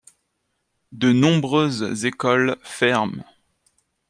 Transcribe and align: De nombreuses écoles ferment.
De 0.91 1.11
nombreuses 1.13 2.05
écoles 2.07 2.57
ferment. 2.63 3.23